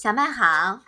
[0.00, 0.78] 小麦好，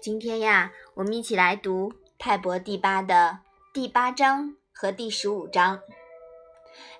[0.00, 3.40] 今天呀，我们一起来读《泰伯第八》的
[3.74, 5.78] 第八章和第十五章。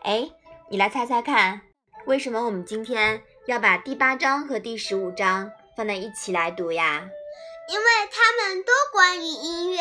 [0.03, 0.31] 哎，
[0.69, 1.63] 你来猜猜看，
[2.05, 7.09] 为什么我们今天要把第八章和第十五章放在一起来读呀？
[7.71, 9.79] 因为它们都关于音乐。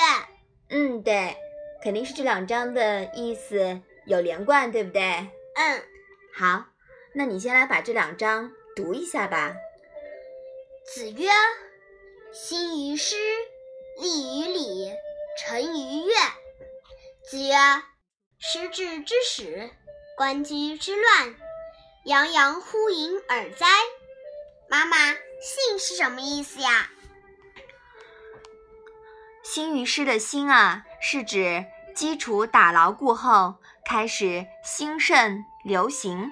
[0.69, 1.35] 嗯，对，
[1.83, 5.01] 肯定是这两章的意思有连贯，对不对？
[5.55, 5.83] 嗯，
[6.33, 6.67] 好，
[7.15, 9.53] 那你先来把这两章读一下吧。
[10.85, 11.27] 子曰。
[12.37, 13.15] 兴于诗，
[14.01, 14.91] 立于礼，
[15.39, 16.13] 成于乐。
[17.23, 17.55] 子曰
[18.37, 19.71] ：“失志之始，
[20.17, 21.33] 关雎之乱，
[22.03, 23.65] 洋洋乎盈耳哉！”
[24.67, 24.97] 妈妈
[25.39, 26.89] ，“兴”是什么意思呀
[29.41, 33.55] ？“兴于诗”的“兴”啊，是指基础打牢固后
[33.85, 36.29] 开始兴盛流行。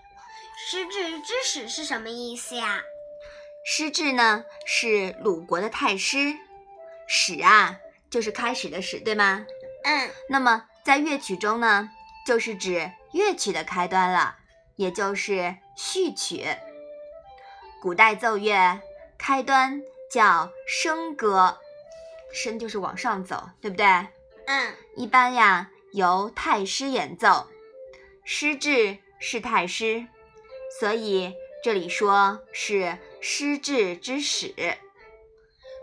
[0.68, 2.82] “失志之始”是什么意思呀？
[3.72, 6.34] 师治呢是鲁国的太师，
[7.06, 7.78] 始啊
[8.10, 9.46] 就是开始的始，对吗？
[9.84, 10.10] 嗯。
[10.28, 11.88] 那么在乐曲中呢，
[12.26, 14.38] 就是指乐曲的开端了，
[14.74, 16.44] 也就是序曲。
[17.80, 18.80] 古代奏乐
[19.16, 21.56] 开端叫笙歌，
[22.34, 23.86] 笙就是往上走，对不对？
[24.46, 24.74] 嗯。
[24.96, 27.46] 一般呀由太师演奏，
[28.24, 30.08] 师治是太师，
[30.80, 31.32] 所以
[31.62, 32.98] 这里说是。
[33.20, 34.54] 失志之始，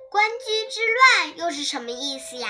[0.09, 2.49] 关雎之乱又是什么意思呀？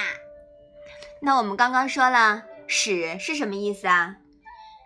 [1.22, 4.16] 那我们刚刚说了，始是什么意思啊？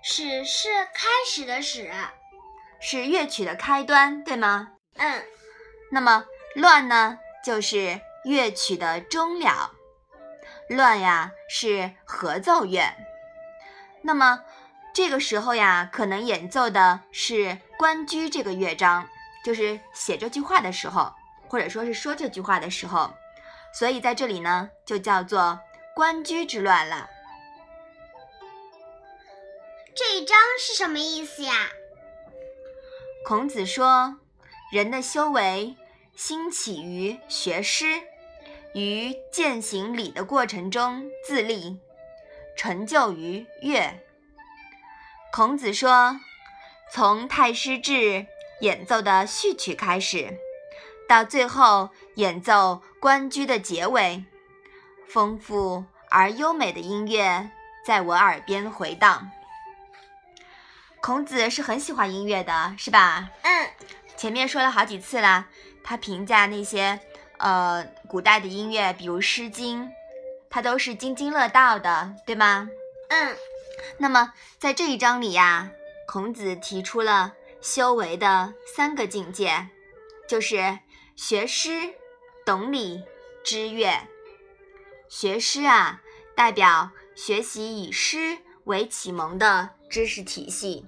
[0.04, 1.92] 始是开始的始，
[2.80, 4.72] 是乐曲的开端，对吗？
[4.96, 5.24] 嗯。
[5.92, 9.72] 那么乱呢，就是乐曲的终了。
[10.68, 12.96] 乱呀是合奏乐。
[14.02, 14.44] 那么
[14.96, 19.08] 这个时候呀，可能演奏的是关雎这个乐章。
[19.44, 21.14] 就是写这句话的时候，
[21.48, 23.14] 或者说是说这句话的时候，
[23.74, 25.60] 所以在这里呢，就叫做
[25.96, 27.10] 关雎之乱了。
[29.96, 31.70] 这一章是什么意思呀？
[33.26, 34.18] 孔子说，
[34.72, 35.76] 人的修为
[36.16, 38.02] 兴起于学诗，
[38.74, 41.80] 于践行礼的过程中自立，
[42.56, 44.00] 成就于乐。
[45.34, 46.20] 孔子说，
[46.92, 48.28] 从太师制。
[48.62, 50.38] 演奏的序曲开始，
[51.08, 54.24] 到最后演奏关雎的结尾，
[55.10, 57.50] 丰富而优美的音乐
[57.86, 59.30] 在我耳边回荡。
[61.02, 63.30] 孔子是很喜欢音乐的，是吧？
[63.42, 63.70] 嗯。
[64.16, 65.48] 前面说了好几次了，
[65.84, 67.00] 他评价那些
[67.40, 69.86] 呃古代的音乐，比如《诗经》，
[70.48, 72.70] 他都是津津乐道的，对吗？
[73.10, 73.36] 嗯。
[73.98, 75.72] 那么在这一章里呀，
[76.06, 77.34] 孔子提出了。
[77.62, 79.70] 修为的三个境界，
[80.28, 80.80] 就是
[81.16, 81.94] 学诗、
[82.44, 83.04] 懂礼、
[83.44, 83.92] 知乐。
[85.08, 86.02] 学诗啊，
[86.36, 90.86] 代表学习以诗为启蒙的知识体系。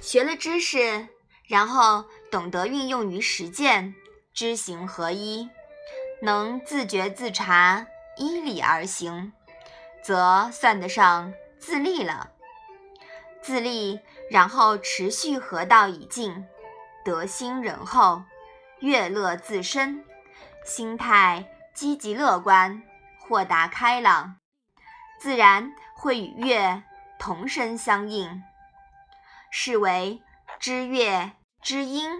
[0.00, 1.08] 学了知识，
[1.46, 3.94] 然后懂得运用于实践，
[4.32, 5.50] 知行合一，
[6.22, 7.86] 能自觉自察，
[8.16, 9.32] 依礼而行，
[10.02, 12.30] 则算得上自立了。
[13.42, 14.00] 自立。
[14.32, 16.46] 然后持续河道以进，
[17.04, 18.24] 德心仁厚，
[18.80, 20.06] 乐乐自身，
[20.64, 21.44] 心态
[21.74, 22.82] 积极乐观，
[23.20, 24.38] 豁达开朗，
[25.20, 26.82] 自然会与乐
[27.18, 28.42] 同声相应，
[29.50, 30.22] 是为
[30.58, 32.10] 知乐知音，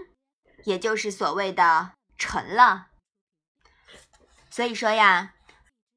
[0.65, 2.89] 也就是所谓的成了。
[4.51, 5.33] 所以说呀，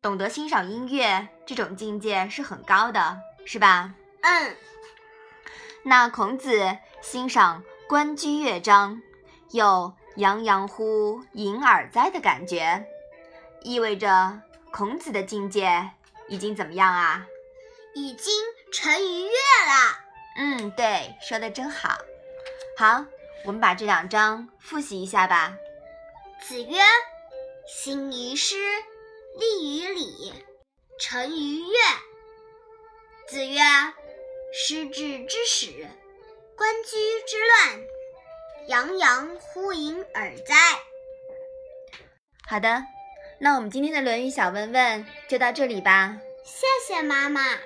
[0.01, 3.93] 懂得欣赏音乐这种境界是很高的，是吧？
[4.23, 4.57] 嗯。
[5.89, 9.01] 那孔子欣赏关雎乐章，
[9.53, 12.85] 有洋洋乎隐耳哉的感觉，
[13.63, 14.43] 意味着
[14.73, 15.89] 孔子的境界
[16.27, 17.25] 已经怎么样啊？
[17.95, 18.35] 已经
[18.73, 19.99] 成于乐了。
[20.39, 21.97] 嗯，对，说的真好。
[22.77, 23.05] 好，
[23.45, 25.55] 我们把这两章复习一下吧。
[26.41, 26.81] 子曰
[27.65, 28.57] ：“兴于诗，
[29.39, 30.35] 立于礼，
[30.99, 31.79] 成于乐。”
[33.31, 33.63] 子曰。
[34.69, 35.87] 失志之始，
[36.57, 37.87] 官居之乱，
[38.67, 40.57] 洋洋乎盈耳哉！
[42.49, 42.83] 好的，
[43.39, 46.19] 那我们今天的《论语》小问问就到这里吧。
[46.45, 47.57] 谢谢妈妈。